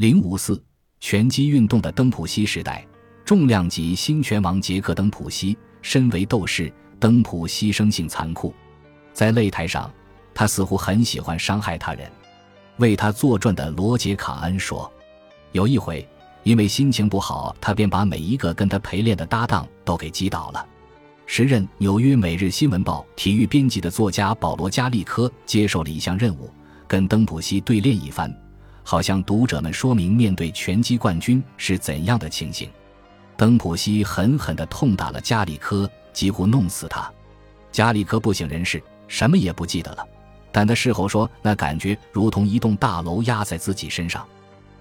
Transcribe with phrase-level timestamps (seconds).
[0.00, 0.58] 零五四
[1.00, 2.86] 拳击运动的登普西时代，
[3.22, 8.54] 重量级新拳王杰克·登普西身为斗士，登普西生性残酷，
[9.12, 9.92] 在擂台上，
[10.32, 12.10] 他似乎很喜欢伤害他人。
[12.78, 14.90] 为他作传的罗杰·卡恩说
[15.52, 16.08] ：“有一回，
[16.44, 20.66] 因为心情不好，他便把每一个跟他陪练的搭档都给击倒了。”
[21.28, 26.50] 时任纽约每日新闻报体育编辑的作家保罗·加利科接受了一项任务，
[26.88, 28.34] 跟登普西对练一番，
[28.90, 32.68] 好向读者们说明面对拳击冠军是怎样的情形。
[33.36, 37.08] 登普西狠狠地痛打了加里科，几乎弄死他。
[37.70, 40.04] 加里科不省人事，什么也不记得了，
[40.50, 44.26] 但他事后说，那感觉如同一栋大楼压在自己身上。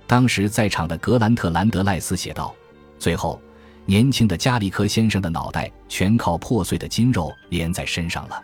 [0.07, 2.51] 当时在场的格兰特·兰德赖斯写道
[2.97, 3.39] ：“最后。”
[3.85, 8.41] 年轻的加里科先生的脑袋全靠破碎的筋肉连在身上了，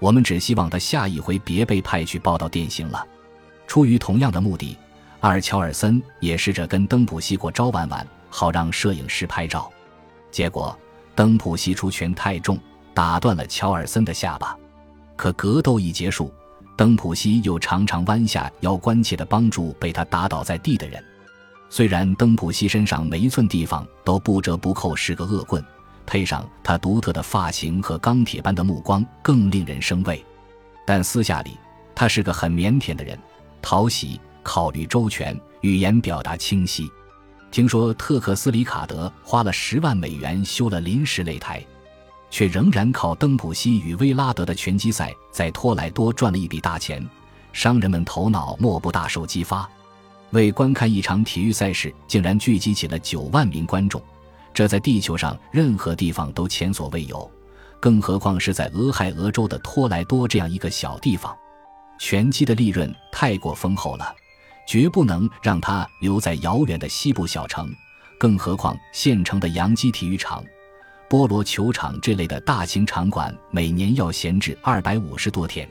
[0.00, 3.06] 我们只希望他下一回别被派去报道电信了。
[3.68, 4.76] 出于同样的目的，
[5.20, 9.70] 阿尔乔尔森也试着跟登普西过招玩玩，好让摄影师拍照。
[10.30, 10.76] 结果，
[11.14, 12.58] 登普西出拳太重，
[12.92, 14.56] 打断了乔尔森的下巴。
[15.16, 16.32] 可格斗一结束，
[16.76, 21.02] 登普西又常常弯下腰，关切地帮助被他打倒在地的人。
[21.70, 25.64] 虽然登普西身上每一寸地方都不折不扣是个恶棍，
[26.04, 30.24] 配上他独特的发型和钢铁般的目光，更令人生畏。
[30.86, 31.56] 但私下里，
[31.94, 33.18] 他是个很腼腆的人，
[33.60, 36.88] 讨喜，考虑周全，语言表达清晰。
[37.50, 41.60] 听说特克斯里卡德花了十万美元修了临时擂台，
[42.30, 47.04] 却仍然靠登普西与威拉德的拳击赛在托莱多赚了一笔大钱，
[47.52, 49.68] 商人们头脑莫不大受激发。
[50.30, 54.00] 为观看一场体育赛事，竟然聚集起了九万名观众，
[54.54, 57.28] 这在地球上任何地方都前所未有，
[57.80, 61.36] 更何况是在俄亥俄州的托莱多这样一个小地方。
[61.98, 64.14] 拳击的利润太过丰厚了，
[64.66, 67.72] 绝不能让它留在遥远的西部小城，
[68.18, 70.44] 更何况县城的洋基体育场、
[71.08, 75.68] 波罗球场这类的大型场馆每年要闲置二百五十多天。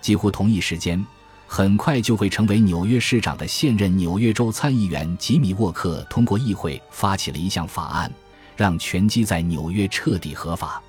[0.00, 1.04] 几乎同一时间。
[1.46, 8.10] 很快就会成为纽约市长的现任纽约州参议员吉米·沃克通过议会发起了一项法案，
[8.56, 10.82] 让拳击在纽约彻底合法。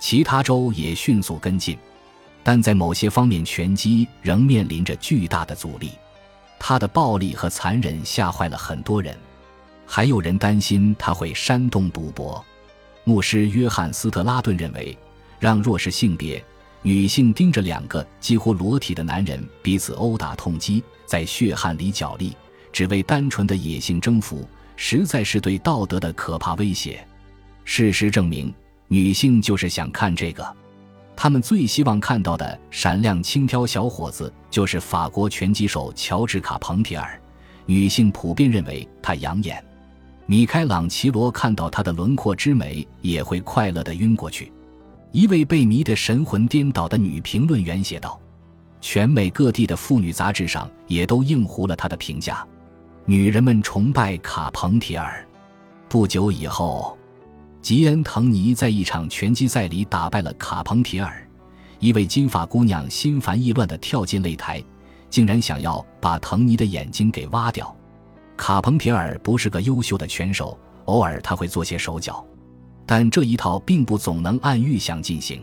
[0.00, 1.78] 其他州也迅速跟进，
[2.42, 5.92] 但在某些方面，拳击仍面临着巨大的阻力。
[6.60, 9.16] 他的暴力和残忍吓坏了很多人，
[9.86, 12.44] 还有人担心他会煽动赌博。
[13.02, 14.96] 牧师约翰·斯特拉顿认为，
[15.40, 16.44] 让弱势性别。
[16.82, 22.36] 女性盯着两个几乎裸体的男人彼此殴打痛击，在血汗里角力，
[22.72, 27.06] 只为单纯的野性征服，实在是对道德的可怕威胁。
[27.64, 28.52] 事实证明，
[28.86, 30.56] 女性就是想看这个，
[31.22, 37.20] 他们最希望看到的闪亮轻佻小伙子就是法国拳击手乔治卡彭铁尔。
[37.66, 39.62] 女性普遍认为他养眼，
[40.24, 44.50] 米开朗奇罗看到他的轮廓之美也会快乐的晕过去。
[45.12, 48.18] 一位被迷得神魂颠倒的女评论员写道
[48.80, 52.42] ：“全美各地的妇女杂志上也都应糊了她的评价。
[53.04, 55.22] 女人们崇拜卡彭铁尔。
[55.86, 56.96] 不久以后，
[57.62, 61.26] 吉恩·滕尼在一场拳击赛里打败了卡彭铁尔。
[61.78, 64.62] 一位金发姑娘心烦意乱地跳进擂台，
[65.08, 67.74] 竟然想要把滕尼的眼睛给挖掉。
[68.36, 72.24] 卡彭铁尔不是个优秀的拳手，偶尔他会做些手脚。”
[72.86, 75.40] 但这一套并不总能按预想进行。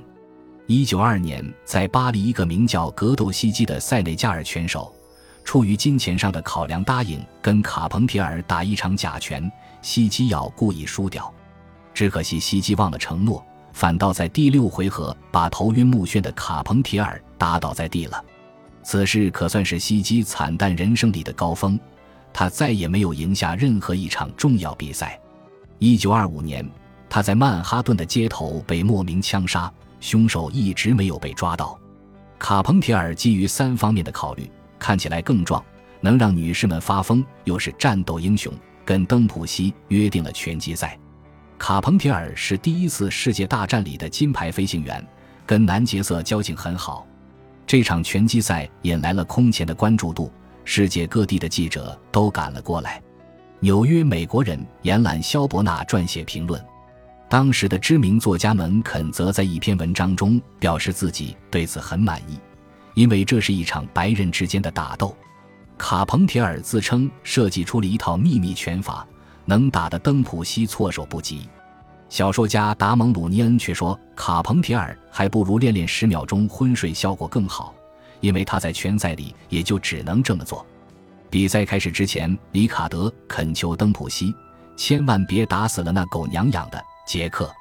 [0.66, 4.94] 一九二年，在巴黎，一个名叫格斗西基的塞内加尔拳手，
[5.46, 9.50] 出于金钱上的考量，答应跟卡彭铁尔打一场假拳。
[9.82, 11.34] 西基要故意输掉，
[11.98, 13.44] 只可惜西基忘了承诺，
[13.74, 18.24] 反倒在第六回合把头晕目眩的卡彭铁尔打倒在地了。
[18.84, 21.80] 此事可算是西基惨淡人生里的高峰，
[22.32, 25.20] 他再也没有赢下任何一场重要比赛。
[25.80, 26.64] 一九二五年。
[27.10, 29.72] 他在曼哈顿的街头被莫名枪杀，
[30.02, 31.80] 凶手一直没有被抓到。
[32.38, 35.64] 卡彭铁尔基于三方面的考虑，看起来更壮，
[36.02, 38.54] 能让女士们发疯，又是战斗英雄，
[38.84, 41.00] 跟登普西约定了拳击赛。
[41.58, 45.06] 卡彭铁尔是第一次世界大战里的金牌飞行员，
[45.46, 47.06] 跟南杰瑟交情很好。
[47.66, 50.32] 这场拳击赛引来了空前的关注度，
[50.64, 53.02] 世界各地的记者都赶了过来。
[53.60, 56.64] 纽约美国人延揽肖伯纳撰写评论。
[57.28, 62.40] 当时的知名作家门肯则在一篇文章中表示自己对此很满意，
[62.94, 65.14] 因为这是一场白人之间的打斗。
[65.78, 69.06] 卡彭铁尔自称设计出了一套秘密拳法，
[69.48, 71.50] 能打得登普西措手不及。
[72.10, 77.74] 小说家达蒙·鲁尼恩却说，卡彭铁尔还不如练练十秒钟昏睡效果更好，
[78.20, 80.66] 因为他在拳赛里也就只能这么做。
[81.30, 84.34] 比赛开始之前，里卡德恳求登普西
[84.78, 87.52] 千万别打死了那狗娘养的杰克。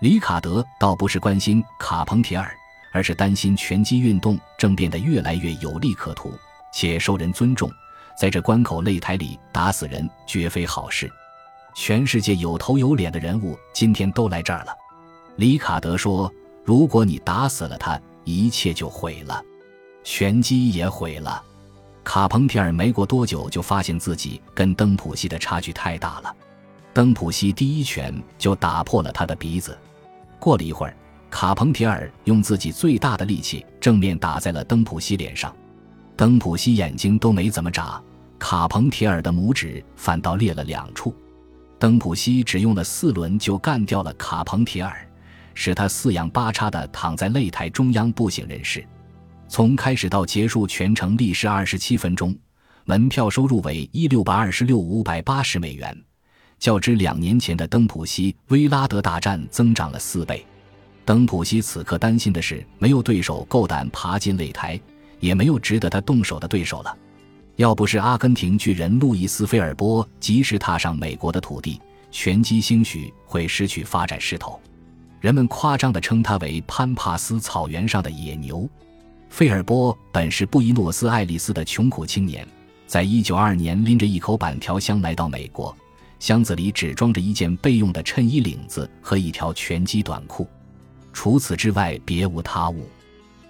[0.00, 2.54] 里卡德倒不是关心卡彭铁尔，
[2.92, 6.32] 而是担心拳击运动正变得越来越有利可图，
[6.72, 7.68] 且受人尊重。
[8.16, 11.10] 在这关口擂台里打死人绝非好事。
[11.74, 14.74] 全世界有头有脸的人物今天都来这儿了。
[15.36, 16.32] 里卡德说
[16.64, 19.42] ：“如果你打死了他，一切就毁了，
[20.04, 21.42] 拳击也毁了。”
[22.04, 26.34] 卡彭提尔没过多久就发现自己跟登普西的差距太大了，
[26.92, 29.78] 登普西第一拳就打破了他的鼻子。
[30.38, 30.96] 过了一会儿，
[31.30, 35.54] 卡彭提尔用自己最大的力气正面打在了登普西脸上，
[36.16, 38.02] 登普西眼睛都没怎么眨，
[38.38, 41.14] 卡彭提尔的拇指反倒裂了两处。
[41.80, 44.94] 登普西只用了四轮就干掉了卡彭提尔，
[45.54, 48.86] 使他四仰八叉地躺在擂台中央不省人事。
[49.48, 52.36] 从开始到结束，全程历时二十七分钟，
[52.84, 55.96] 门票收入为一六百二十六五百八十美元，
[56.58, 60.44] 较之两年前的登普西威拉德大战增长了四倍。
[61.06, 64.78] 登普西此刻担心的是，没有对手够胆爬进擂台，
[65.18, 66.94] 也没有值得他动手的对手了。
[67.60, 71.78] 要不是阿根廷巨人路易斯·菲尔波及时踏上美国的土地，
[72.10, 74.58] 拳击兴许会失去发展势头。
[75.20, 78.66] 人们夸张地称他为潘帕斯草原上的野牛。
[79.28, 82.48] 费尔波本是布宜诺斯艾利斯的穷苦青年，
[82.86, 85.76] 在一九二年拎着一口板条箱来到美国，
[86.18, 90.48] 箱子里只装着一件备用的衬衣领子和一条拳击短裤，
[91.12, 92.88] 除此之外别无他物。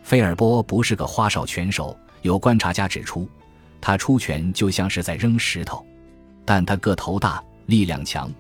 [0.03, 3.29] 费尔波不是个花哨拳手，有观察家指出，
[3.81, 5.85] 他出拳就像是在扔石头，
[6.45, 8.31] 但他个头大，力量强，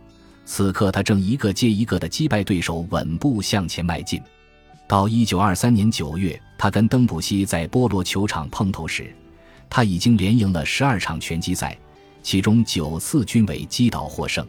[0.44, 4.20] 此刻他正一个接一个的击败对手，稳步向前迈进。
[4.86, 9.14] 到一九二三年九月，他跟登普西在波罗球场碰头时，
[9.68, 11.78] 他已经连赢了十二场拳击赛，
[12.22, 14.46] 其中九次均为击倒获胜。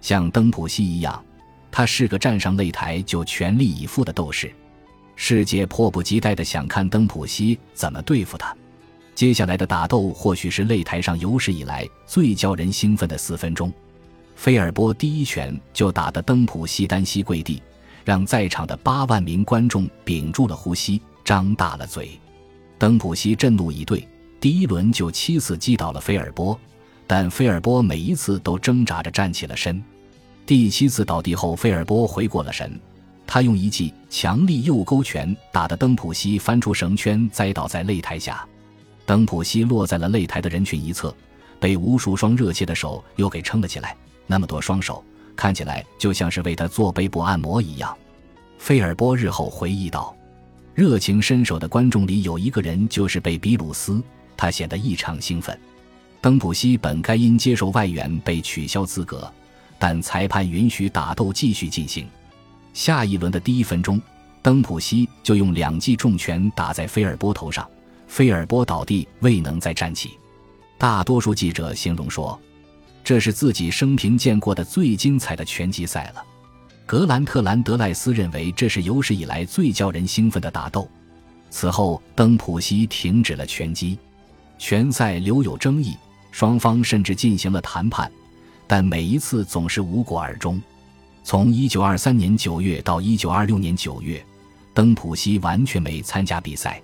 [0.00, 1.24] 像登普西一样，
[1.70, 4.52] 他是个站上擂台就全力以赴的斗士。
[5.14, 8.54] 世界迫不及待地想看登普西怎么对付他。
[9.18, 13.72] 接下来的打斗或许是擂台上有史以来最叫人兴奋的四分钟。
[14.36, 17.60] 菲尔波第一拳就打得登普西单膝跪地。
[18.04, 22.10] 让在场的八万名观众屏住了呼吸，张大了嘴。
[22.78, 24.06] 登普西震怒以对，
[24.38, 26.56] 第一轮就七次击倒了菲尔波，
[27.04, 29.82] 但菲尔波每一次都挣扎着站起了身。
[30.46, 32.80] 第七次倒地后，菲尔波回过了神，
[33.26, 38.46] 他用一记强力右勾拳打得登普西翻出绳圈，栽倒在擂台下。
[39.08, 41.14] 登普西落在了擂台的人群一侧，
[41.58, 43.96] 被无数双热切的手又给撑了起来。
[44.26, 45.02] 那么多双手。
[45.34, 47.96] 看起来就像是为他做背部按摩一样，
[48.58, 50.12] 菲尔波日后回忆道
[50.74, 54.02] ：“热情伸手的观众里有一个人就是贝比鲁斯，
[54.36, 55.56] 他显得异常兴奋。”
[56.20, 59.32] 登普西本该因接受外援被取消资格，
[59.78, 62.04] 但裁判允许打斗继续进行。
[62.74, 64.02] 下一轮的第一分钟，
[64.42, 67.64] 登普西就用两记重拳打在菲尔波头上，
[68.08, 70.18] 菲尔波倒地未能再站起。
[70.76, 72.40] 大多数记者形容说。
[73.04, 76.22] 这是自己生平见过的最精彩的拳击赛了。
[76.84, 80.86] 格兰特兰德赖斯认为这是有史以来最叫人兴奋的打斗。
[81.48, 83.98] 此后，登普西停止了拳击。
[84.58, 85.96] 拳赛留有争议，
[86.32, 88.12] 双方甚至进行了谈判，
[88.66, 90.60] 但每一次总是无果而终。
[91.24, 94.22] 从1923年9月到1926年9月，
[94.74, 96.82] 登普西完全没参加比赛。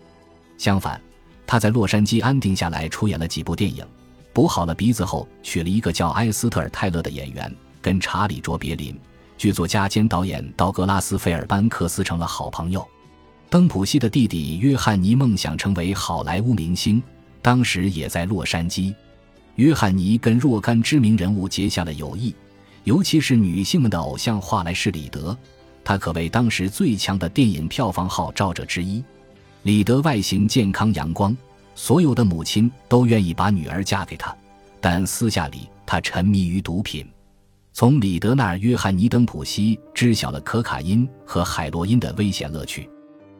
[0.56, 0.98] 相反，
[1.46, 3.84] 他在洛杉矶安定下来，出演了几部电影。
[4.32, 8.98] 补好了鼻子后，娶了一个叫埃斯特尔·泰勒的演员，跟查理·卓别林、
[9.38, 12.84] 剧作家兼导演道格拉斯·费尔班克斯成了好朋友。
[13.48, 17.00] 登普西的弟弟约翰尼梦想成为好莱坞明星，
[17.40, 18.92] 当时也在洛杉矶。
[19.54, 22.34] 约翰尼跟若干知名人物结下了友谊，
[22.82, 25.36] 尤其是女性们的偶像华莱士·里德，
[25.84, 29.04] 他可谓当时最强的电影票房号召者之一。
[29.64, 31.37] 里德外形健康阳光。
[31.75, 34.37] 所有的母亲都愿意把女儿嫁给他，
[34.80, 37.04] 但私下里他沉迷于毒品。
[37.73, 42.88] 从里德那儿，约翰尼·登普西知晓了可卡因和海洛因的危险乐趣。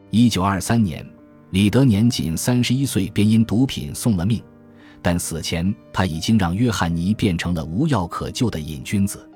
[0.09, 1.07] 一九二三年，
[1.51, 4.43] 里德年仅三十一岁便因毒品送了命，
[5.01, 9.29] 但死前他已经让约翰尼变成了无药可救的瘾君子。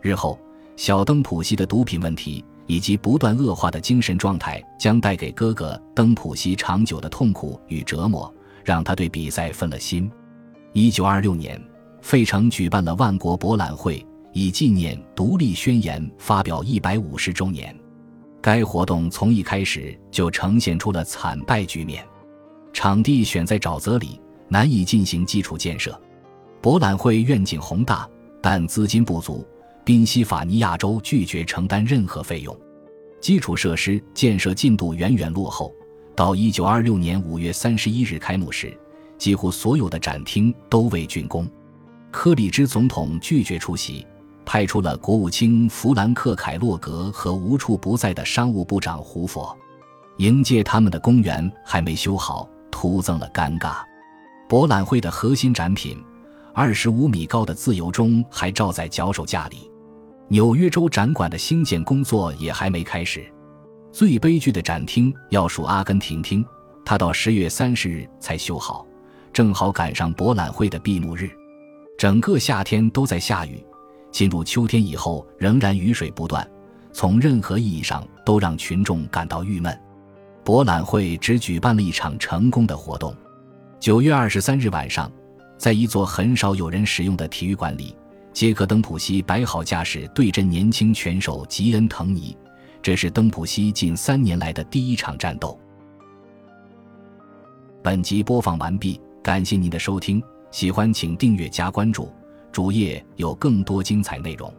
[0.00, 0.38] 日后，
[0.76, 2.42] 小登普西的毒品问题。
[2.68, 8.32] 以及不断恶化的精神状态将带给哥哥登普西长久的痛苦与折磨，
[8.62, 10.08] 让他对比赛分了心。
[10.74, 11.60] 一九二六年，
[12.02, 17.74] 费城举办了万国博览会，以纪念《独立宣言》发表一百五十周年。
[18.40, 22.04] 该活动从一开始就呈现出了惨败局面。
[22.72, 25.98] 场地选在沼泽里，难以进行基础建设。
[26.60, 28.08] 博览会愿景宏大，
[28.42, 29.44] 但资金不足，
[29.88, 32.54] 宾夕法尼亚州拒绝承担任何费用。
[33.22, 35.72] 基础设施建设进度远远落后。
[36.14, 38.78] 到一九二六年五月三十一日开幕时，
[39.16, 41.48] 几乎所有的展厅都未竣工。
[42.10, 44.06] 柯里芝总统拒绝出席，
[44.44, 49.56] 派出了国务卿弗兰克·凯洛格和无处不在的商务部长胡佛。
[50.18, 53.78] 迎接他们的公园还没修好，徒增了尴尬。
[54.50, 55.96] 博览会的核心展品——
[56.52, 59.70] 二十五米高的自由钟还罩在脚手架里。
[60.30, 63.24] 纽约州展馆的兴建工作也还没开始。
[63.90, 66.44] 最悲剧的展厅要数阿根廷厅，
[66.84, 68.86] 它到十月三十日才修好，
[69.32, 71.30] 正好赶上博览会的闭幕日。
[71.96, 73.64] 整个夏天都在下雨，
[74.12, 76.46] 进入秋天以后仍然雨水不断，
[76.92, 79.76] 从任何意义上都让群众感到郁闷。
[80.44, 83.16] 博览会只举办了一场成功的活动。
[83.80, 85.10] 九月二十三日晚上，
[85.56, 87.96] 在一座很少有人使用的体育馆里，
[88.32, 92.36] 杰克登普西摆好架势对阵年轻拳手吉恩滕尼。
[92.80, 95.58] 这是登普西近三年来的第一场战斗。
[97.82, 102.08] 本集播放完毕，感谢您的收听，喜欢请订阅加关注，
[102.52, 104.52] 主页有更多精彩内容。